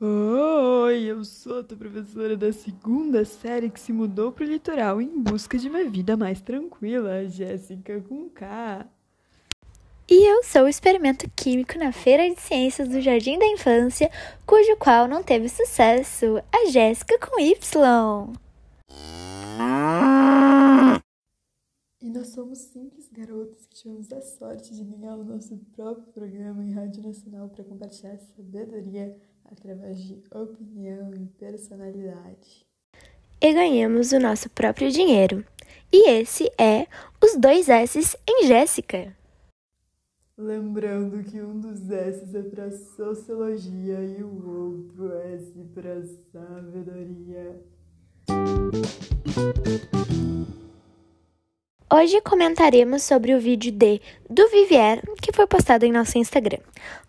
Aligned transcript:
Oi, 0.00 1.04
eu 1.04 1.24
sou 1.24 1.60
a 1.60 1.62
tua 1.62 1.76
professora 1.76 2.36
da 2.36 2.52
segunda 2.52 3.24
série 3.24 3.70
que 3.70 3.78
se 3.78 3.92
mudou 3.92 4.32
pro 4.32 4.44
litoral 4.44 5.00
em 5.00 5.22
busca 5.22 5.56
de 5.56 5.68
uma 5.68 5.84
vida 5.84 6.16
mais 6.16 6.40
tranquila, 6.40 7.28
Jéssica 7.28 8.00
com 8.08 8.28
K. 8.30 8.84
E 10.10 10.28
eu 10.28 10.42
sou 10.42 10.62
o 10.62 10.68
experimento 10.68 11.30
químico 11.36 11.78
na 11.78 11.92
Feira 11.92 12.28
de 12.28 12.40
Ciências 12.40 12.88
do 12.88 13.00
Jardim 13.00 13.38
da 13.38 13.46
Infância, 13.46 14.10
cujo 14.44 14.76
qual 14.76 15.06
não 15.06 15.22
teve 15.22 15.48
sucesso, 15.48 16.42
a 16.52 16.70
Jéssica 16.70 17.16
com 17.18 17.40
Y. 17.40 18.32
E 22.06 22.08
nós 22.08 22.28
somos 22.28 22.58
simples 22.58 23.08
garotos 23.10 23.66
que 23.66 23.74
tivemos 23.74 24.12
a 24.12 24.20
sorte 24.20 24.72
de 24.72 24.84
ganhar 24.84 25.16
o 25.16 25.24
nosso 25.24 25.56
próprio 25.74 26.06
programa 26.12 26.62
em 26.62 26.70
Rádio 26.72 27.02
Nacional 27.02 27.48
para 27.48 27.64
compartilhar 27.64 28.16
sabedoria 28.16 29.16
através 29.44 30.00
de 30.00 30.22
opinião 30.32 31.12
e 31.14 31.26
personalidade. 31.36 32.64
E 33.40 33.52
ganhamos 33.52 34.12
o 34.12 34.20
nosso 34.20 34.48
próprio 34.50 34.88
dinheiro. 34.88 35.44
E 35.92 36.08
esse 36.08 36.48
é 36.56 36.86
os 37.20 37.36
dois 37.36 37.68
S's 37.68 38.16
em 38.24 38.46
Jéssica. 38.46 39.12
Lembrando 40.38 41.24
que 41.24 41.42
um 41.42 41.58
dos 41.58 41.90
S's 41.90 42.36
é 42.36 42.42
para 42.44 42.70
sociologia 42.70 44.00
e 44.04 44.22
o 44.22 44.48
outro 44.48 45.12
S 45.12 45.52
para 45.74 46.06
sabedoria. 46.30 47.60
Hoje 51.98 52.20
comentaremos 52.20 53.04
sobre 53.04 53.34
o 53.34 53.40
vídeo 53.40 53.72
de 53.72 54.02
do 54.28 54.46
Vivier 54.50 55.00
que 55.22 55.32
foi 55.32 55.46
postado 55.46 55.86
em 55.86 55.90
nosso 55.90 56.18
Instagram, 56.18 56.58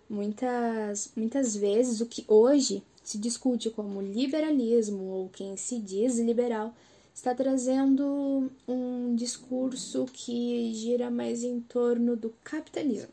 muitas, 0.09 1.13
muitas 1.15 1.55
vezes 1.55 2.01
o 2.01 2.05
que 2.05 2.25
hoje 2.27 2.83
se 3.01 3.17
discute 3.17 3.69
como 3.69 4.01
liberalismo 4.01 5.05
ou 5.05 5.29
quem 5.29 5.55
se 5.55 5.79
diz 5.79 6.19
liberal 6.19 6.73
está 7.21 7.35
trazendo 7.35 8.49
um 8.67 9.13
discurso 9.13 10.07
que 10.11 10.73
gira 10.73 11.11
mais 11.11 11.43
em 11.43 11.59
torno 11.61 12.15
do 12.15 12.33
capitalismo. 12.43 13.11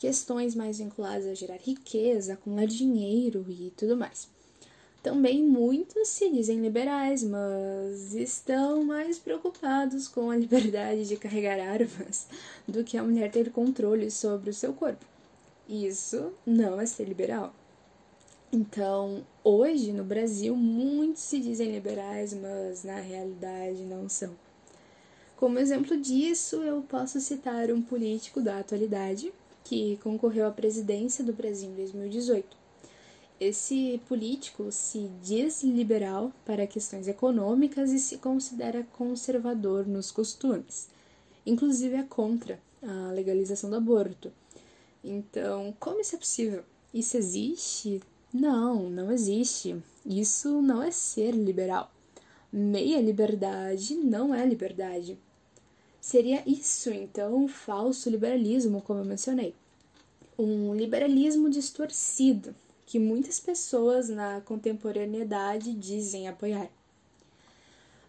Questões 0.00 0.56
mais 0.56 0.78
vinculadas 0.78 1.28
a 1.28 1.34
gerar 1.34 1.58
riqueza, 1.58 2.32
acumular 2.32 2.66
dinheiro 2.66 3.46
e 3.48 3.72
tudo 3.76 3.96
mais. 3.96 4.26
Também 5.00 5.44
muitos 5.44 6.08
se 6.08 6.28
dizem 6.28 6.60
liberais, 6.60 7.22
mas 7.22 8.16
estão 8.16 8.84
mais 8.84 9.16
preocupados 9.16 10.08
com 10.08 10.28
a 10.28 10.36
liberdade 10.36 11.06
de 11.06 11.16
carregar 11.16 11.60
armas 11.60 12.26
do 12.66 12.82
que 12.82 12.98
a 12.98 13.02
mulher 13.04 13.30
ter 13.30 13.52
controle 13.52 14.10
sobre 14.10 14.50
o 14.50 14.54
seu 14.54 14.72
corpo. 14.72 15.06
Isso 15.68 16.32
não 16.44 16.80
é 16.80 16.84
ser 16.84 17.04
liberal. 17.04 17.54
Então, 18.52 19.24
hoje 19.44 19.92
no 19.92 20.04
Brasil, 20.04 20.56
muitos 20.56 21.22
se 21.22 21.38
dizem 21.38 21.72
liberais, 21.72 22.34
mas 22.34 22.84
na 22.84 23.00
realidade 23.00 23.82
não 23.84 24.08
são. 24.08 24.34
Como 25.36 25.58
exemplo 25.58 25.96
disso, 25.96 26.56
eu 26.56 26.82
posso 26.82 27.20
citar 27.20 27.70
um 27.70 27.80
político 27.80 28.40
da 28.40 28.58
atualidade 28.58 29.32
que 29.64 29.98
concorreu 30.02 30.46
à 30.46 30.50
presidência 30.50 31.24
do 31.24 31.32
Brasil 31.32 31.70
em 31.70 31.74
2018 31.74 32.60
esse 33.40 33.98
político 34.06 34.70
se 34.70 35.10
diz 35.22 35.62
liberal 35.62 36.30
para 36.44 36.66
questões 36.66 37.08
econômicas 37.08 37.90
e 37.90 37.98
se 37.98 38.18
considera 38.18 38.86
conservador 38.92 39.86
nos 39.86 40.10
costumes. 40.10 40.90
Inclusive 41.46 41.96
é 41.96 42.02
contra 42.02 42.60
a 42.82 43.10
legalização 43.12 43.70
do 43.70 43.76
aborto. 43.76 44.30
Então, 45.02 45.74
como 45.80 46.02
isso 46.02 46.16
é 46.16 46.18
possível? 46.18 46.62
Isso 46.92 47.16
existe? 47.16 48.02
Não, 48.32 48.88
não 48.88 49.10
existe. 49.10 49.76
Isso 50.06 50.62
não 50.62 50.82
é 50.82 50.90
ser 50.90 51.32
liberal. 51.32 51.90
Meia 52.52 53.00
liberdade 53.00 53.94
não 53.94 54.34
é 54.34 54.44
liberdade. 54.46 55.18
Seria 56.00 56.42
isso, 56.46 56.90
então, 56.90 57.34
um 57.34 57.48
falso 57.48 58.08
liberalismo, 58.08 58.80
como 58.80 59.00
eu 59.00 59.04
mencionei. 59.04 59.54
Um 60.38 60.74
liberalismo 60.74 61.50
distorcido, 61.50 62.54
que 62.86 62.98
muitas 62.98 63.38
pessoas 63.38 64.08
na 64.08 64.40
contemporaneidade 64.40 65.74
dizem 65.74 66.26
apoiar. 66.26 66.70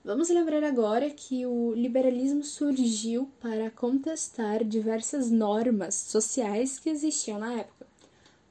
Vamos 0.04 0.30
lembrar 0.30 0.64
agora 0.64 1.10
que 1.12 1.46
o 1.46 1.74
liberalismo 1.76 2.44
surgiu 2.44 3.30
para 3.40 3.70
contestar 3.70 4.64
diversas 4.64 5.30
normas 5.30 5.94
sociais 5.94 6.80
que 6.80 6.90
existiam 6.90 7.38
na 7.38 7.54
época, 7.54 7.86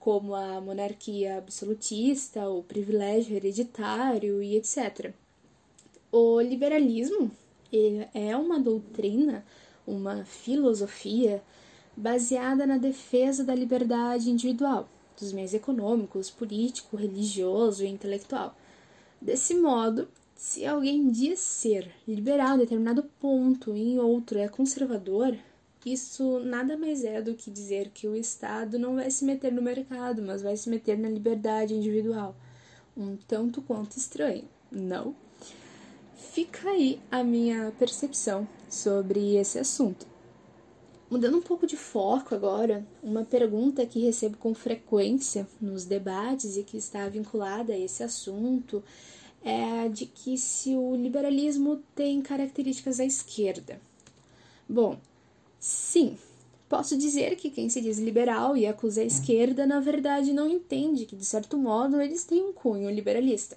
como 0.00 0.34
a 0.34 0.61
monarquia 0.61 1.37
absolutista, 1.38 2.49
o 2.49 2.62
privilégio 2.62 3.37
hereditário 3.37 4.43
e 4.43 4.56
etc. 4.56 5.12
O 6.11 6.41
liberalismo 6.41 7.30
é 8.13 8.36
uma 8.36 8.59
doutrina, 8.59 9.45
uma 9.86 10.24
filosofia 10.24 11.42
baseada 11.97 12.66
na 12.66 12.78
defesa 12.78 13.45
da 13.45 13.54
liberdade 13.54 14.30
individual 14.30 14.89
dos 15.21 15.33
meios 15.34 15.53
econômicos, 15.53 16.30
político, 16.30 16.97
religioso 16.97 17.84
e 17.84 17.89
intelectual. 17.89 18.57
Desse 19.21 19.54
modo, 19.54 20.09
se 20.34 20.65
alguém 20.65 21.10
diz 21.10 21.41
ser 21.41 21.92
liberal 22.09 22.57
em 22.57 22.60
determinado 22.60 23.03
ponto 23.21 23.77
e 23.77 23.92
em 23.92 23.98
outro 23.98 24.39
é 24.39 24.48
conservador, 24.48 25.36
isso 25.86 26.41
nada 26.41 26.77
mais 26.77 27.04
é 27.04 27.22
do 27.22 27.34
que 27.34 27.50
dizer 27.50 27.91
que 27.91 28.06
o 28.06 28.16
Estado 28.16 28.78
não 28.78 28.97
vai 28.97 29.10
se 29.10 29.24
meter 29.24 29.53
no 29.53 29.62
mercado, 29.62 30.22
mas 30.22 30.42
vai 30.42 30.56
se 30.56 30.68
meter 30.68 30.98
na 30.98 31.09
liberdade 31.09 31.74
individual. 31.74 32.36
Um 32.97 33.16
tanto 33.16 33.62
quanto 33.62 33.97
estranho, 33.97 34.44
não? 34.71 35.15
Fica 36.15 36.68
aí 36.71 37.00
a 37.10 37.24
minha 37.24 37.72
percepção 37.78 38.47
sobre 38.68 39.36
esse 39.36 39.59
assunto. 39.59 40.06
Mudando 41.10 41.38
um 41.38 41.42
pouco 41.42 41.66
de 41.66 41.77
foco 41.77 42.34
agora, 42.34 42.86
uma 43.03 43.24
pergunta 43.24 43.84
que 43.84 43.98
recebo 43.98 44.36
com 44.36 44.54
frequência 44.54 45.48
nos 45.60 45.84
debates 45.84 46.56
e 46.56 46.62
que 46.62 46.76
está 46.76 47.09
vinculada 47.09 47.72
a 47.72 47.78
esse 47.78 48.03
assunto 48.03 48.83
é 49.42 49.80
a 49.80 49.88
de 49.88 50.06
que 50.06 50.36
se 50.36 50.76
o 50.76 50.94
liberalismo 50.94 51.83
tem 51.94 52.21
características 52.21 52.98
da 52.98 53.04
esquerda. 53.04 53.80
Bom, 54.68 55.00
sim, 55.60 56.18
posso 56.68 56.97
dizer 56.97 57.36
que 57.36 57.51
quem 57.51 57.68
se 57.68 57.80
diz 57.80 57.98
liberal 57.98 58.57
e 58.57 58.66
acusa 58.66 59.03
a 59.03 59.04
esquerda, 59.04 59.66
na 59.66 59.78
verdade, 59.78 60.33
não 60.33 60.48
entende 60.48 61.04
que, 61.04 61.15
de 61.15 61.24
certo 61.24 61.57
modo, 61.59 62.01
eles 62.01 62.24
têm 62.24 62.42
um 62.42 62.53
cunho 62.53 62.91
liberalista, 62.91 63.57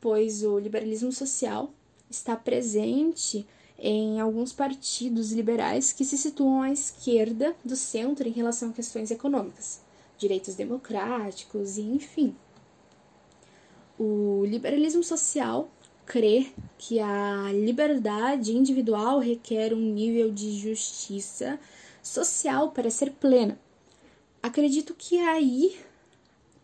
pois 0.00 0.42
o 0.42 0.58
liberalismo 0.58 1.12
social 1.12 1.72
está 2.10 2.34
presente 2.34 3.46
em 3.78 4.20
alguns 4.20 4.52
partidos 4.52 5.32
liberais 5.32 5.92
que 5.92 6.04
se 6.04 6.18
situam 6.18 6.62
à 6.62 6.70
esquerda 6.70 7.56
do 7.64 7.74
centro 7.74 8.28
em 8.28 8.32
relação 8.32 8.68
a 8.70 8.72
questões 8.72 9.10
econômicas, 9.10 9.80
direitos 10.18 10.54
democráticos 10.54 11.78
e 11.78 11.82
enfim. 11.82 12.36
O 13.98 14.44
liberalismo 14.44 15.02
social 15.02 15.70
crê 16.10 16.48
que 16.76 16.98
a 16.98 17.52
liberdade 17.52 18.56
individual 18.56 19.20
requer 19.20 19.72
um 19.72 19.92
nível 19.92 20.32
de 20.32 20.58
justiça 20.58 21.58
social 22.02 22.72
para 22.72 22.90
ser 22.90 23.12
plena. 23.12 23.56
Acredito 24.42 24.94
que 24.94 25.18
aí 25.20 25.78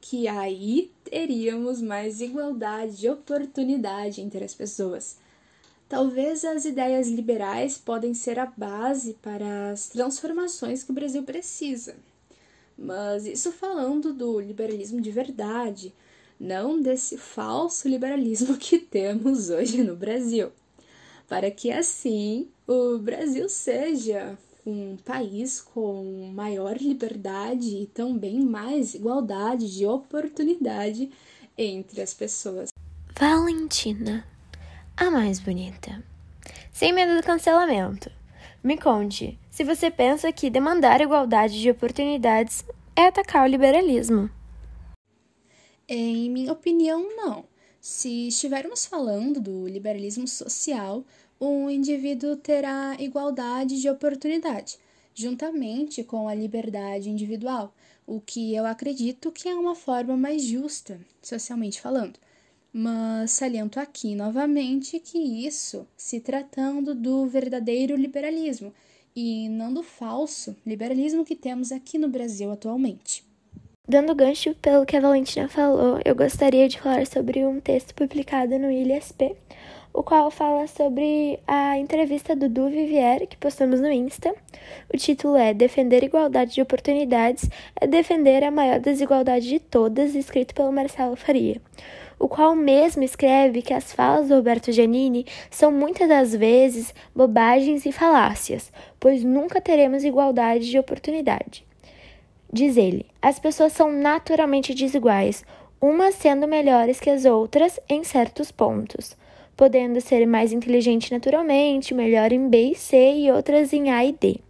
que 0.00 0.26
aí 0.26 0.90
teríamos 1.04 1.82
mais 1.82 2.20
igualdade 2.20 2.96
de 2.96 3.08
oportunidade 3.08 4.20
entre 4.20 4.44
as 4.44 4.54
pessoas 4.54 5.16
Talvez 5.88 6.44
as 6.44 6.64
ideias 6.64 7.08
liberais 7.08 7.78
podem 7.78 8.12
ser 8.12 8.40
a 8.40 8.46
base 8.46 9.14
para 9.22 9.70
as 9.70 9.88
transformações 9.88 10.82
que 10.82 10.90
o 10.90 10.94
Brasil 10.94 11.22
precisa. 11.22 11.94
Mas 12.76 13.24
isso 13.24 13.52
falando 13.52 14.12
do 14.12 14.40
liberalismo 14.40 15.00
de 15.00 15.12
verdade, 15.12 15.94
não 16.38 16.80
desse 16.80 17.16
falso 17.16 17.88
liberalismo 17.88 18.56
que 18.58 18.78
temos 18.78 19.50
hoje 19.50 19.82
no 19.82 19.96
Brasil. 19.96 20.50
Para 21.28 21.50
que 21.50 21.70
assim 21.70 22.48
o 22.66 22.98
Brasil 22.98 23.48
seja 23.48 24.38
um 24.64 24.96
país 25.04 25.60
com 25.60 26.30
maior 26.34 26.76
liberdade 26.76 27.82
e 27.82 27.86
também 27.86 28.40
mais 28.40 28.94
igualdade 28.94 29.72
de 29.74 29.86
oportunidade 29.86 31.10
entre 31.56 32.02
as 32.02 32.12
pessoas. 32.12 32.70
Valentina 33.18 34.24
a 34.96 35.10
mais 35.10 35.38
bonita. 35.38 36.02
Sem 36.72 36.92
medo 36.92 37.16
do 37.16 37.22
cancelamento. 37.22 38.10
Me 38.62 38.76
conte, 38.76 39.38
se 39.50 39.62
você 39.62 39.90
pensa 39.90 40.32
que 40.32 40.50
demandar 40.50 41.00
igualdade 41.00 41.60
de 41.60 41.70
oportunidades 41.70 42.64
é 42.96 43.06
atacar 43.06 43.44
o 43.44 43.50
liberalismo. 43.50 44.30
Em 45.88 46.30
minha 46.30 46.52
opinião, 46.52 47.16
não. 47.16 47.44
Se 47.80 48.28
estivermos 48.28 48.86
falando 48.86 49.40
do 49.40 49.66
liberalismo 49.66 50.26
social, 50.26 51.04
um 51.40 51.70
indivíduo 51.70 52.36
terá 52.36 52.96
igualdade 52.98 53.80
de 53.80 53.88
oportunidade, 53.88 54.78
juntamente 55.14 56.02
com 56.02 56.28
a 56.28 56.34
liberdade 56.34 57.08
individual, 57.10 57.74
o 58.06 58.20
que 58.20 58.54
eu 58.54 58.66
acredito 58.66 59.30
que 59.30 59.48
é 59.48 59.54
uma 59.54 59.74
forma 59.74 60.16
mais 60.16 60.42
justa, 60.42 61.00
socialmente 61.22 61.80
falando 61.80 62.18
mas 62.78 63.30
saliento 63.30 63.80
aqui 63.80 64.14
novamente 64.14 65.00
que 65.00 65.16
isso 65.16 65.88
se 65.96 66.20
tratando 66.20 66.94
do 66.94 67.26
verdadeiro 67.26 67.96
liberalismo 67.96 68.70
e 69.16 69.48
não 69.48 69.72
do 69.72 69.82
falso 69.82 70.54
liberalismo 70.66 71.24
que 71.24 71.34
temos 71.34 71.72
aqui 71.72 71.96
no 71.96 72.06
Brasil 72.06 72.52
atualmente. 72.52 73.25
Dando 73.88 74.16
gancho 74.16 74.52
pelo 74.56 74.84
que 74.84 74.96
a 74.96 75.00
Valentina 75.00 75.48
falou, 75.48 76.00
eu 76.04 76.16
gostaria 76.16 76.68
de 76.68 76.80
falar 76.80 77.06
sobre 77.06 77.46
um 77.46 77.60
texto 77.60 77.94
publicado 77.94 78.58
no 78.58 78.68
ILSP, 78.68 79.36
o 79.94 80.02
qual 80.02 80.28
fala 80.28 80.66
sobre 80.66 81.38
a 81.46 81.78
entrevista 81.78 82.34
do 82.34 82.48
Du 82.48 82.68
Vivier, 82.68 83.28
que 83.28 83.36
postamos 83.36 83.80
no 83.80 83.86
Insta. 83.86 84.34
O 84.92 84.96
título 84.96 85.36
é 85.36 85.54
Defender 85.54 86.02
igualdade 86.02 86.54
de 86.54 86.60
oportunidades 86.60 87.48
é 87.80 87.86
defender 87.86 88.42
a 88.42 88.50
maior 88.50 88.80
desigualdade 88.80 89.48
de 89.48 89.60
todas, 89.60 90.16
escrito 90.16 90.52
pelo 90.52 90.72
Marcelo 90.72 91.14
Faria 91.14 91.60
o 92.18 92.28
qual 92.28 92.56
mesmo 92.56 93.02
escreve 93.02 93.60
que 93.60 93.74
as 93.74 93.92
falas 93.92 94.28
do 94.28 94.36
Roberto 94.36 94.72
Giannini 94.72 95.26
são 95.50 95.70
muitas 95.70 96.08
das 96.08 96.34
vezes 96.34 96.94
bobagens 97.14 97.84
e 97.84 97.92
falácias, 97.92 98.72
pois 98.98 99.22
nunca 99.22 99.60
teremos 99.60 100.02
igualdade 100.02 100.70
de 100.70 100.78
oportunidade. 100.78 101.65
Diz 102.52 102.76
ele: 102.76 103.06
as 103.20 103.38
pessoas 103.38 103.72
são 103.72 103.92
naturalmente 103.92 104.74
desiguais, 104.74 105.44
umas 105.80 106.14
sendo 106.14 106.48
melhores 106.48 107.00
que 107.00 107.10
as 107.10 107.24
outras 107.24 107.78
em 107.88 108.04
certos 108.04 108.50
pontos, 108.50 109.16
podendo 109.56 110.00
ser 110.00 110.26
mais 110.26 110.52
inteligente 110.52 111.12
naturalmente, 111.12 111.94
melhor 111.94 112.32
em 112.32 112.48
B 112.48 112.72
e 112.72 112.74
C 112.74 113.14
e 113.14 113.30
outras 113.30 113.72
em 113.72 113.90
A 113.90 114.04
e 114.04 114.12
D. 114.12 114.40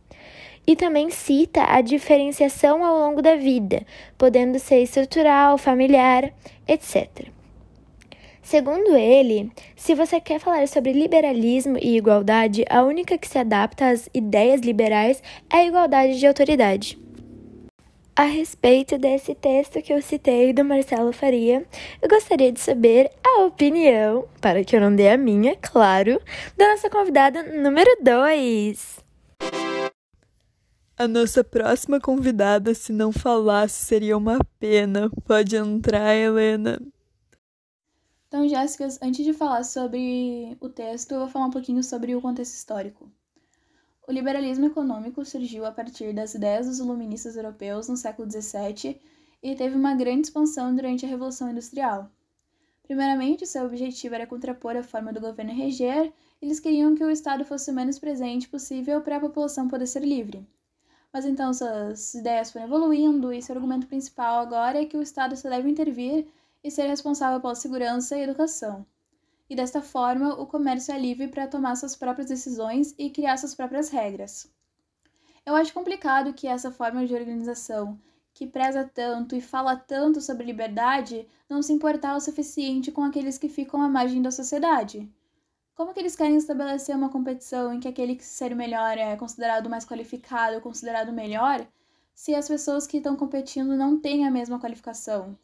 E 0.66 0.75
também 0.75 1.10
cita 1.10 1.64
a 1.64 1.81
diferenciação 1.81 2.84
ao 2.84 2.98
longo 2.98 3.22
da 3.22 3.37
vida, 3.37 3.87
podendo 4.19 4.58
ser 4.58 4.82
estrutural, 4.82 5.56
familiar, 5.56 6.32
etc. 6.66 7.28
Segundo 8.42 8.96
ele, 8.96 9.50
se 9.75 9.94
você 9.94 10.20
quer 10.20 10.38
falar 10.38 10.69
sobre 10.69 10.92
liberalismo 10.92 11.76
e 11.81 11.96
igualdade, 11.96 12.64
a 12.70 12.82
única 12.82 13.19
que 13.19 13.26
se 13.26 13.38
adapta 13.38 13.88
às 13.88 14.08
ideias 14.14 14.60
liberais 14.60 15.22
é 15.52 15.56
a 15.56 15.64
igualdade 15.64 16.19
de 16.19 16.26
autoridade. 16.26 17.06
A 18.18 18.22
respeito 18.22 18.96
desse 18.96 19.34
texto 19.34 19.82
que 19.82 19.92
eu 19.92 20.00
citei 20.00 20.50
do 20.50 20.64
Marcelo 20.64 21.12
Faria, 21.12 21.66
eu 22.00 22.08
gostaria 22.08 22.50
de 22.50 22.58
saber 22.58 23.10
a 23.22 23.44
opinião, 23.44 24.26
para 24.40 24.64
que 24.64 24.74
eu 24.74 24.80
não 24.80 24.96
dê 24.96 25.10
a 25.10 25.18
minha, 25.18 25.54
claro, 25.54 26.18
da 26.56 26.70
nossa 26.70 26.88
convidada 26.88 27.42
número 27.42 27.90
2. 28.02 29.04
A 30.96 31.06
nossa 31.06 31.44
próxima 31.44 32.00
convidada, 32.00 32.72
se 32.72 32.90
não 32.90 33.12
falasse, 33.12 33.84
seria 33.84 34.16
uma 34.16 34.38
pena. 34.58 35.10
Pode 35.26 35.54
entrar, 35.54 36.14
Helena. 36.14 36.80
Então, 38.28 38.48
Jéssica, 38.48 38.88
antes 39.02 39.26
de 39.26 39.34
falar 39.34 39.62
sobre 39.62 40.56
o 40.58 40.70
texto, 40.70 41.12
eu 41.12 41.18
vou 41.18 41.28
falar 41.28 41.44
um 41.44 41.50
pouquinho 41.50 41.84
sobre 41.84 42.16
o 42.16 42.22
contexto 42.22 42.54
histórico. 42.54 43.12
O 44.08 44.12
liberalismo 44.12 44.67
econômico 44.67 45.25
surgiu 45.25 45.67
a 45.67 45.73
partir 45.73 46.12
das 46.14 46.32
ideias 46.32 46.67
dos 46.67 46.79
iluministas 46.79 47.37
europeus 47.37 47.88
no 47.88 47.97
século 47.97 48.31
XVII 48.31 49.00
e 49.43 49.56
teve 49.56 49.75
uma 49.75 49.97
grande 49.97 50.29
expansão 50.29 50.73
durante 50.73 51.05
a 51.05 51.08
Revolução 51.08 51.50
Industrial. 51.50 52.08
Primeiramente, 52.85 53.44
seu 53.44 53.67
objetivo 53.67 54.14
era 54.14 54.25
contrapor 54.25 54.76
a 54.76 54.85
forma 54.85 55.12
do 55.12 55.20
governo 55.20 55.53
reger, 55.53 56.12
eles 56.41 56.61
queriam 56.61 56.95
que 56.95 57.02
o 57.02 57.11
Estado 57.11 57.45
fosse 57.45 57.69
o 57.69 57.75
menos 57.75 57.99
presente 57.99 58.49
possível 58.49 59.00
para 59.00 59.16
a 59.16 59.21
população 59.21 59.66
poder 59.66 59.88
ser 59.88 60.04
livre. 60.04 60.47
Mas 61.12 61.25
então 61.25 61.52
suas 61.52 62.14
ideias 62.14 62.52
foram 62.52 62.66
evoluindo 62.66 63.33
e 63.33 63.42
seu 63.42 63.57
argumento 63.57 63.88
principal 63.88 64.38
agora 64.38 64.80
é 64.80 64.85
que 64.87 64.97
o 64.97 65.02
Estado 65.02 65.37
só 65.37 65.50
deve 65.50 65.69
intervir 65.69 66.28
e 66.62 66.71
ser 66.71 66.87
responsável 66.87 67.40
pela 67.40 67.57
segurança 67.57 68.16
e 68.16 68.23
educação. 68.23 68.87
E 69.49 69.55
desta 69.55 69.81
forma, 69.81 70.35
o 70.35 70.47
comércio 70.47 70.93
é 70.93 70.99
livre 70.99 71.29
para 71.29 71.47
tomar 71.47 71.76
suas 71.76 71.95
próprias 71.95 72.29
decisões 72.29 72.95
e 72.99 73.11
criar 73.11 73.37
suas 73.37 73.55
próprias 73.55 73.88
regras. 73.88 74.53
Eu 75.45 75.55
acho 75.55 75.73
complicado 75.73 76.33
que 76.33 76.49
essa 76.49 76.73
forma 76.73 77.07
de 77.07 77.15
organização, 77.15 77.97
que 78.35 78.47
preza 78.47 78.91
tanto 78.93 79.37
e 79.37 79.41
fala 79.41 79.76
tanto 79.76 80.21
sobre 80.21 80.45
liberdade, 80.45 81.29
não 81.49 81.62
se 81.62 81.73
importar 81.73 82.17
o 82.17 82.21
suficiente 82.21 82.91
com 82.91 83.03
aqueles 83.03 83.38
que 83.38 83.49
ficam 83.49 83.81
à 83.81 83.88
margem 83.88 84.21
da 84.21 84.33
sociedade. 84.33 85.09
Como 85.76 85.95
que 85.95 86.00
eles 86.00 86.17
querem 86.17 86.37
estabelecer 86.37 86.97
uma 86.97 87.09
competição 87.09 87.73
em 87.73 87.79
que 87.79 87.87
aquele 87.87 88.17
que 88.17 88.25
ser 88.25 88.55
melhor 88.57 88.99
é 88.99 89.15
considerado 89.15 89.71
mais 89.71 89.85
qualificado, 89.85 90.61
considerado 90.61 91.12
melhor, 91.12 91.65
se 92.15 92.35
as 92.35 92.49
pessoas 92.49 92.87
que 92.87 92.97
estão 92.97 93.15
competindo 93.15 93.76
não 93.76 94.00
têm 94.00 94.26
a 94.26 94.31
mesma 94.31 94.59
qualificação? 94.59 95.38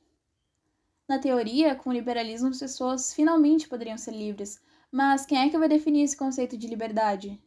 Na 1.09 1.19
teoria, 1.19 1.75
com 1.75 1.91
o 1.91 1.93
liberalismo, 1.93 2.49
as 2.49 2.59
pessoas 2.59 3.13
finalmente 3.13 3.69
poderiam 3.69 3.99
ser 3.99 4.13
livres, 4.13 4.61
mas 4.91 5.27
quem 5.27 5.39
é 5.39 5.49
que 5.49 5.59
vai 5.59 5.69
definir 5.69 6.03
esse 6.03 6.17
conceito 6.17 6.57
de 6.57 6.67
liberdade? 6.67 7.41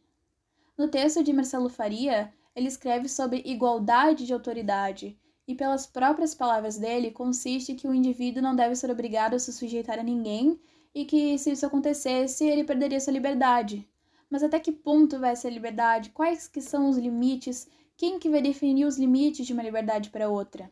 No 0.76 0.88
texto 0.88 1.22
de 1.22 1.32
Marcelo 1.32 1.68
Faria, 1.68 2.32
ele 2.54 2.68
escreve 2.68 3.08
sobre 3.08 3.42
igualdade 3.44 4.26
de 4.26 4.32
autoridade, 4.32 5.18
e 5.48 5.54
pelas 5.54 5.86
próprias 5.86 6.34
palavras 6.34 6.76
dele, 6.76 7.10
consiste 7.10 7.74
que 7.74 7.86
o 7.86 7.94
indivíduo 7.94 8.42
não 8.42 8.56
deve 8.56 8.74
ser 8.74 8.90
obrigado 8.90 9.34
a 9.34 9.38
se 9.38 9.52
sujeitar 9.52 9.98
a 9.98 10.02
ninguém 10.02 10.60
e 10.94 11.04
que, 11.04 11.38
se 11.38 11.52
isso 11.52 11.64
acontecesse, 11.64 12.44
ele 12.44 12.64
perderia 12.64 13.00
sua 13.00 13.12
liberdade. 13.12 13.88
Mas 14.28 14.42
até 14.42 14.58
que 14.58 14.72
ponto 14.72 15.20
vai 15.20 15.36
ser 15.36 15.50
liberdade? 15.50 16.10
Quais 16.10 16.48
que 16.48 16.60
são 16.60 16.90
os 16.90 16.98
limites? 16.98 17.68
Quem 17.96 18.18
que 18.18 18.28
vai 18.28 18.42
definir 18.42 18.86
os 18.86 18.98
limites 18.98 19.46
de 19.46 19.52
uma 19.52 19.62
liberdade 19.62 20.10
para 20.10 20.28
outra? 20.28 20.70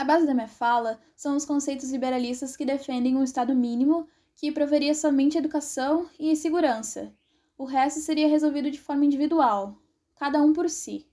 A 0.00 0.04
base 0.04 0.26
da 0.26 0.32
minha 0.32 0.48
fala 0.48 0.98
são 1.14 1.36
os 1.36 1.44
conceitos 1.44 1.90
liberalistas 1.90 2.56
que 2.56 2.64
defendem 2.64 3.14
um 3.14 3.22
Estado 3.22 3.54
mínimo 3.54 4.08
que 4.34 4.50
proveria 4.50 4.94
somente 4.94 5.36
educação 5.36 6.08
e 6.18 6.34
segurança. 6.34 7.12
O 7.58 7.66
resto 7.66 8.00
seria 8.00 8.26
resolvido 8.26 8.70
de 8.70 8.80
forma 8.80 9.04
individual, 9.04 9.76
cada 10.16 10.40
um 10.40 10.54
por 10.54 10.70
si. 10.70 11.06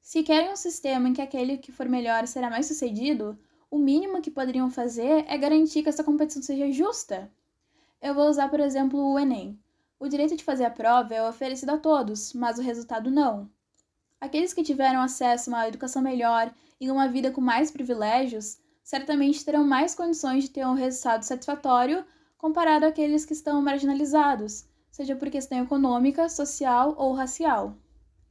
Se 0.00 0.22
querem 0.22 0.52
um 0.52 0.56
sistema 0.56 1.08
em 1.08 1.12
que 1.12 1.20
aquele 1.20 1.58
que 1.58 1.72
for 1.72 1.88
melhor 1.88 2.28
será 2.28 2.48
mais 2.48 2.66
sucedido, 2.66 3.36
o 3.68 3.76
mínimo 3.76 4.22
que 4.22 4.30
poderiam 4.30 4.70
fazer 4.70 5.24
é 5.26 5.36
garantir 5.36 5.82
que 5.82 5.88
essa 5.88 6.04
competição 6.04 6.40
seja 6.40 6.70
justa. 6.70 7.28
Eu 8.00 8.14
vou 8.14 8.28
usar, 8.28 8.48
por 8.48 8.60
exemplo, 8.60 9.00
o 9.00 9.18
Enem. 9.18 9.58
O 9.98 10.06
direito 10.06 10.36
de 10.36 10.44
fazer 10.44 10.64
a 10.64 10.70
prova 10.70 11.12
é 11.12 11.28
oferecido 11.28 11.70
a 11.70 11.76
todos, 11.76 12.32
mas 12.34 12.56
o 12.56 12.62
resultado 12.62 13.10
não. 13.10 13.50
Aqueles 14.22 14.54
que 14.54 14.62
tiveram 14.62 15.00
acesso 15.00 15.50
a 15.50 15.52
uma 15.52 15.66
educação 15.66 16.00
melhor 16.00 16.54
e 16.80 16.88
uma 16.92 17.08
vida 17.08 17.32
com 17.32 17.40
mais 17.40 17.72
privilégios 17.72 18.56
certamente 18.84 19.44
terão 19.44 19.64
mais 19.64 19.96
condições 19.96 20.44
de 20.44 20.50
ter 20.50 20.64
um 20.64 20.74
resultado 20.74 21.24
satisfatório 21.24 22.04
comparado 22.38 22.86
àqueles 22.86 23.24
que 23.24 23.32
estão 23.32 23.60
marginalizados, 23.60 24.64
seja 24.92 25.16
por 25.16 25.28
questão 25.28 25.64
econômica, 25.64 26.28
social 26.28 26.94
ou 26.96 27.14
racial. 27.14 27.76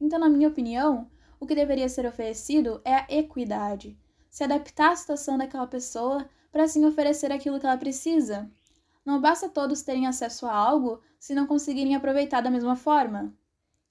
Então, 0.00 0.18
na 0.18 0.30
minha 0.30 0.48
opinião, 0.48 1.10
o 1.38 1.46
que 1.46 1.54
deveria 1.54 1.90
ser 1.90 2.06
oferecido 2.06 2.80
é 2.86 2.94
a 2.94 3.06
equidade, 3.10 3.94
se 4.30 4.44
adaptar 4.44 4.92
à 4.92 4.96
situação 4.96 5.36
daquela 5.36 5.66
pessoa 5.66 6.26
para 6.50 6.62
assim 6.62 6.86
oferecer 6.86 7.30
aquilo 7.30 7.60
que 7.60 7.66
ela 7.66 7.76
precisa. 7.76 8.50
Não 9.04 9.20
basta 9.20 9.46
todos 9.46 9.82
terem 9.82 10.06
acesso 10.06 10.46
a 10.46 10.54
algo 10.54 11.02
se 11.20 11.34
não 11.34 11.46
conseguirem 11.46 11.94
aproveitar 11.94 12.40
da 12.40 12.50
mesma 12.50 12.76
forma. 12.76 13.36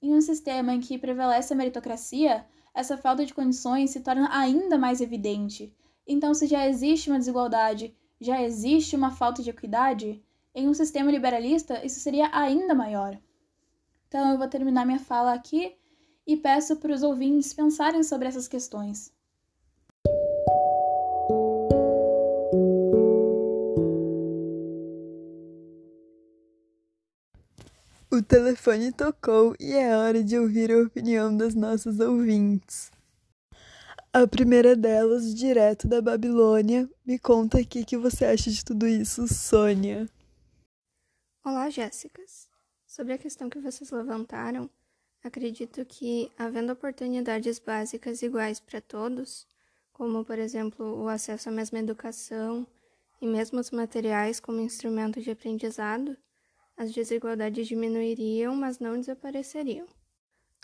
Em 0.02 0.12
um 0.12 0.20
sistema 0.20 0.74
em 0.74 0.80
que 0.80 0.98
prevalece 0.98 1.52
a 1.52 1.56
meritocracia, 1.56 2.44
essa 2.74 2.98
falta 2.98 3.24
de 3.24 3.32
condições 3.32 3.90
se 3.90 4.00
torna 4.00 4.28
ainda 4.36 4.76
mais 4.76 5.00
evidente. 5.00 5.72
Então, 6.04 6.34
se 6.34 6.48
já 6.48 6.68
existe 6.68 7.08
uma 7.08 7.20
desigualdade, 7.20 7.96
já 8.20 8.42
existe 8.42 8.96
uma 8.96 9.12
falta 9.12 9.44
de 9.44 9.50
equidade, 9.50 10.20
em 10.52 10.68
um 10.68 10.74
sistema 10.74 11.10
liberalista 11.10 11.84
isso 11.86 12.00
seria 12.00 12.28
ainda 12.32 12.74
maior. 12.74 13.16
Então, 14.08 14.32
eu 14.32 14.38
vou 14.38 14.48
terminar 14.48 14.84
minha 14.84 14.98
fala 14.98 15.32
aqui 15.32 15.76
e 16.26 16.36
peço 16.36 16.76
para 16.76 16.92
os 16.92 17.04
ouvintes 17.04 17.54
pensarem 17.54 18.02
sobre 18.02 18.26
essas 18.26 18.48
questões. 18.48 19.12
O 28.14 28.20
telefone 28.20 28.92
tocou 28.92 29.56
e 29.58 29.72
é 29.72 29.96
hora 29.96 30.22
de 30.22 30.38
ouvir 30.38 30.70
a 30.70 30.82
opinião 30.82 31.34
das 31.34 31.54
nossas 31.54 31.98
ouvintes. 31.98 32.90
A 34.12 34.26
primeira 34.26 34.76
delas, 34.76 35.34
direto 35.34 35.88
da 35.88 36.02
Babilônia, 36.02 36.86
me 37.06 37.18
conta 37.18 37.58
aqui 37.58 37.80
o 37.80 37.86
que 37.86 37.96
você 37.96 38.26
acha 38.26 38.50
de 38.50 38.62
tudo 38.62 38.86
isso, 38.86 39.26
Sônia. 39.26 40.06
Olá, 41.42 41.70
Jéssicas. 41.70 42.50
Sobre 42.86 43.14
a 43.14 43.18
questão 43.18 43.48
que 43.48 43.58
vocês 43.58 43.90
levantaram, 43.90 44.68
acredito 45.24 45.82
que, 45.86 46.30
havendo 46.36 46.70
oportunidades 46.70 47.58
básicas 47.58 48.20
iguais 48.20 48.60
para 48.60 48.82
todos, 48.82 49.46
como, 49.90 50.22
por 50.22 50.38
exemplo, 50.38 51.02
o 51.02 51.08
acesso 51.08 51.48
à 51.48 51.52
mesma 51.52 51.78
educação 51.78 52.66
e 53.22 53.26
mesmo 53.26 53.58
os 53.58 53.70
materiais 53.70 54.38
como 54.38 54.60
instrumento 54.60 55.18
de 55.18 55.30
aprendizado, 55.30 56.14
as 56.82 56.92
desigualdades 56.92 57.68
diminuiriam, 57.68 58.56
mas 58.56 58.80
não 58.80 58.98
desapareceriam. 58.98 59.86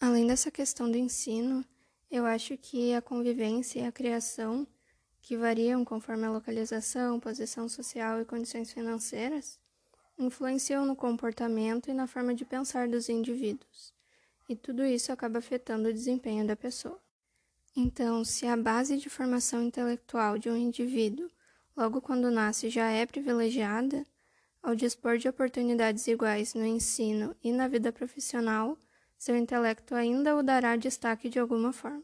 Além 0.01 0.27
dessa 0.27 0.51
questão 0.51 0.91
do 0.91 0.97
ensino, 0.97 1.65
eu 2.11 2.27
acho 2.27 2.57
que 2.57 2.93
a 2.93 3.01
convivência 3.01 3.81
e 3.81 3.87
a 3.87 3.93
criação, 3.93 4.67
que 5.23 5.37
variam 5.37 5.85
conforme 5.85 6.27
a 6.27 6.31
localização, 6.31 7.21
posição 7.21 7.69
social 7.69 8.21
e 8.21 8.25
condições 8.25 8.73
financeiras, 8.73 9.61
influenciam 10.19 10.85
no 10.85 10.97
comportamento 10.97 11.89
e 11.89 11.95
na 11.95 12.09
forma 12.09 12.35
de 12.35 12.45
pensar 12.45 12.89
dos 12.89 13.09
indivíduos, 13.09 13.95
e 14.49 14.57
tudo 14.57 14.85
isso 14.85 15.13
acaba 15.13 15.39
afetando 15.39 15.89
o 15.89 15.93
desempenho 15.93 16.45
da 16.45 16.57
pessoa. 16.57 16.99
Então, 17.77 18.25
se 18.25 18.45
a 18.47 18.57
base 18.57 18.97
de 18.97 19.09
formação 19.09 19.63
intelectual 19.63 20.37
de 20.37 20.51
um 20.51 20.57
indivíduo, 20.57 21.31
logo 21.77 22.01
quando 22.01 22.29
nasce, 22.29 22.69
já 22.69 22.91
é 22.91 23.07
privilegiada, 23.07 24.05
ao 24.63 24.75
dispor 24.75 25.19
de 25.19 25.29
oportunidades 25.29 26.07
iguais 26.07 26.55
no 26.55 26.65
ensino 26.65 27.35
e 27.43 27.53
na 27.53 27.69
vida 27.69 27.93
profissional, 27.93 28.77
seu 29.19 29.37
intelecto 29.37 29.95
ainda 29.95 30.37
o 30.37 30.43
dará 30.43 30.77
destaque 30.77 31.29
de 31.29 31.39
alguma 31.39 31.73
forma. 31.73 32.03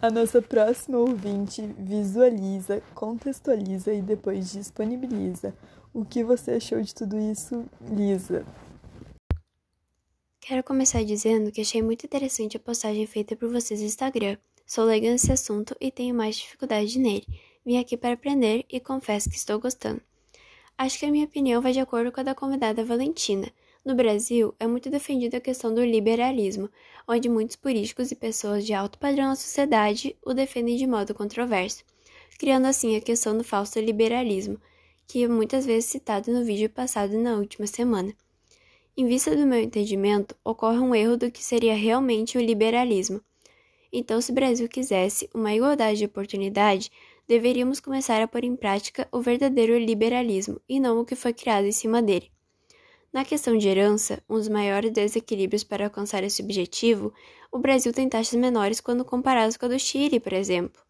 A 0.00 0.10
nossa 0.10 0.42
próxima 0.42 0.98
ouvinte 0.98 1.62
visualiza, 1.78 2.82
contextualiza 2.94 3.92
e 3.92 4.02
depois 4.02 4.50
disponibiliza. 4.50 5.54
O 5.94 6.04
que 6.04 6.24
você 6.24 6.52
achou 6.52 6.80
de 6.80 6.94
tudo 6.94 7.18
isso, 7.18 7.64
Lisa? 7.80 8.44
Quero 10.40 10.64
começar 10.64 11.04
dizendo 11.04 11.52
que 11.52 11.60
achei 11.60 11.80
muito 11.80 12.04
interessante 12.04 12.56
a 12.56 12.60
postagem 12.60 13.06
feita 13.06 13.36
por 13.36 13.48
vocês 13.48 13.78
no 13.78 13.86
Instagram. 13.86 14.36
Sou 14.66 14.84
leiga 14.84 15.08
nesse 15.08 15.30
assunto 15.30 15.76
e 15.80 15.90
tenho 15.90 16.14
mais 16.14 16.34
dificuldade 16.36 16.98
nele. 16.98 17.26
Vim 17.64 17.78
aqui 17.78 17.96
para 17.96 18.14
aprender 18.14 18.64
e 18.68 18.80
confesso 18.80 19.30
que 19.30 19.36
estou 19.36 19.60
gostando. 19.60 20.02
Acho 20.82 20.98
que 20.98 21.06
a 21.06 21.12
minha 21.12 21.26
opinião 21.26 21.62
vai 21.62 21.70
de 21.70 21.78
acordo 21.78 22.10
com 22.10 22.20
a 22.20 22.24
da 22.24 22.34
convidada 22.34 22.84
Valentina. 22.84 23.46
No 23.84 23.94
Brasil, 23.94 24.52
é 24.58 24.66
muito 24.66 24.90
defendida 24.90 25.36
a 25.36 25.40
questão 25.40 25.72
do 25.72 25.84
liberalismo, 25.84 26.68
onde 27.06 27.28
muitos 27.28 27.54
políticos 27.54 28.10
e 28.10 28.16
pessoas 28.16 28.66
de 28.66 28.74
alto 28.74 28.98
padrão 28.98 29.28
na 29.28 29.36
sociedade 29.36 30.16
o 30.26 30.34
defendem 30.34 30.76
de 30.76 30.84
modo 30.84 31.14
controverso, 31.14 31.84
criando 32.36 32.66
assim 32.66 32.96
a 32.96 33.00
questão 33.00 33.38
do 33.38 33.44
falso 33.44 33.78
liberalismo, 33.78 34.60
que 35.06 35.22
é 35.22 35.28
muitas 35.28 35.64
vezes 35.64 35.88
citado 35.88 36.32
no 36.32 36.44
vídeo 36.44 36.68
passado 36.68 37.16
na 37.16 37.36
última 37.36 37.68
semana. 37.68 38.12
Em 38.96 39.06
vista 39.06 39.36
do 39.36 39.46
meu 39.46 39.60
entendimento, 39.60 40.34
ocorre 40.44 40.80
um 40.80 40.92
erro 40.96 41.16
do 41.16 41.30
que 41.30 41.44
seria 41.44 41.76
realmente 41.76 42.36
o 42.36 42.40
liberalismo. 42.40 43.20
Então, 43.92 44.20
se 44.20 44.32
o 44.32 44.34
Brasil 44.34 44.68
quisesse 44.68 45.30
uma 45.32 45.54
igualdade 45.54 45.98
de 45.98 46.06
oportunidade, 46.06 46.90
deveríamos 47.32 47.80
começar 47.80 48.20
a 48.20 48.28
pôr 48.28 48.44
em 48.44 48.54
prática 48.54 49.08
o 49.10 49.22
verdadeiro 49.22 49.78
liberalismo 49.78 50.60
e 50.68 50.78
não 50.78 51.00
o 51.00 51.04
que 51.04 51.16
foi 51.16 51.32
criado 51.32 51.64
em 51.64 51.72
cima 51.72 52.02
dele. 52.02 52.30
Na 53.10 53.24
questão 53.24 53.56
de 53.56 53.66
herança, 53.66 54.22
um 54.28 54.34
dos 54.34 54.50
maiores 54.50 54.90
desequilíbrios 54.90 55.64
para 55.64 55.86
alcançar 55.86 56.22
esse 56.22 56.42
objetivo, 56.42 57.10
o 57.50 57.58
Brasil 57.58 57.90
tem 57.90 58.06
taxas 58.06 58.38
menores 58.38 58.82
quando 58.82 59.02
comparados 59.02 59.56
com 59.56 59.64
a 59.64 59.68
do 59.70 59.78
Chile, 59.78 60.20
por 60.20 60.34
exemplo. 60.34 60.82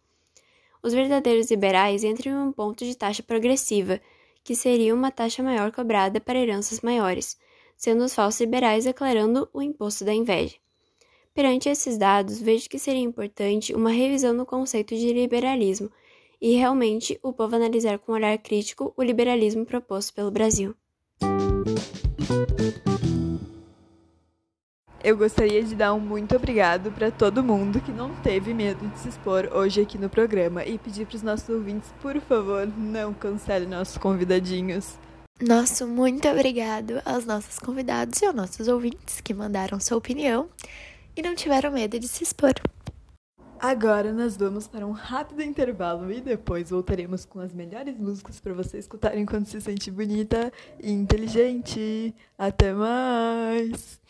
Os 0.82 0.92
verdadeiros 0.92 1.48
liberais 1.48 2.02
entram 2.02 2.32
em 2.32 2.48
um 2.48 2.52
ponto 2.52 2.84
de 2.84 2.96
taxa 2.96 3.22
progressiva, 3.22 4.00
que 4.42 4.56
seria 4.56 4.92
uma 4.92 5.12
taxa 5.12 5.44
maior 5.44 5.70
cobrada 5.70 6.20
para 6.20 6.40
heranças 6.40 6.80
maiores, 6.80 7.38
sendo 7.76 8.02
os 8.02 8.16
falsos 8.16 8.40
liberais 8.40 8.84
declarando 8.84 9.48
o 9.52 9.62
imposto 9.62 10.04
da 10.04 10.12
inveja. 10.12 10.56
Perante 11.32 11.68
esses 11.68 11.96
dados, 11.96 12.40
vejo 12.40 12.68
que 12.68 12.80
seria 12.80 13.00
importante 13.00 13.72
uma 13.72 13.90
revisão 13.90 14.34
no 14.34 14.44
conceito 14.44 14.96
de 14.96 15.12
liberalismo 15.12 15.88
e 16.42 16.56
realmente 16.56 17.16
o 17.22 17.32
povo 17.32 17.54
analisar 17.54 18.00
com 18.00 18.10
um 18.10 18.14
olhar 18.16 18.36
crítico 18.36 18.92
o 18.96 19.02
liberalismo 19.02 19.64
proposto 19.64 20.12
pelo 20.12 20.28
Brasil. 20.28 20.74
Eu 25.04 25.16
gostaria 25.16 25.62
de 25.62 25.74
dar 25.74 25.94
um 25.94 26.00
muito 26.00 26.34
obrigado 26.34 26.90
para 26.90 27.10
todo 27.10 27.42
mundo 27.42 27.80
que 27.80 27.92
não 27.92 28.14
teve 28.22 28.52
medo 28.52 28.88
de 28.88 28.98
se 28.98 29.08
expor 29.08 29.48
hoje 29.52 29.80
aqui 29.80 29.96
no 29.96 30.08
programa 30.08 30.64
e 30.64 30.78
pedir 30.78 31.06
para 31.06 31.16
os 31.16 31.22
nossos 31.22 31.48
ouvintes, 31.48 31.90
por 32.00 32.20
favor, 32.20 32.66
não 32.76 33.14
cancele 33.14 33.66
nossos 33.66 33.96
convidadinhos. 33.96 34.98
Nosso 35.40 35.86
muito 35.88 36.28
obrigado 36.28 37.00
aos 37.04 37.24
nossos 37.24 37.58
convidados 37.58 38.20
e 38.20 38.26
aos 38.26 38.34
nossos 38.34 38.68
ouvintes 38.68 39.20
que 39.20 39.34
mandaram 39.34 39.80
sua 39.80 39.98
opinião 39.98 40.48
e 41.16 41.22
não 41.22 41.34
tiveram 41.34 41.72
medo 41.72 41.98
de 41.98 42.06
se 42.06 42.22
expor. 42.22 42.54
Agora 43.62 44.12
nós 44.12 44.36
vamos 44.36 44.66
para 44.66 44.84
um 44.84 44.90
rápido 44.90 45.40
intervalo 45.40 46.10
e 46.10 46.20
depois 46.20 46.70
voltaremos 46.70 47.24
com 47.24 47.38
as 47.38 47.52
melhores 47.52 47.96
músicas 47.96 48.40
para 48.40 48.52
você 48.52 48.76
escutar 48.76 49.16
enquanto 49.16 49.46
se 49.46 49.60
sente 49.60 49.88
bonita 49.88 50.52
e 50.80 50.90
inteligente. 50.90 52.12
Até 52.36 52.72
mais! 52.72 54.00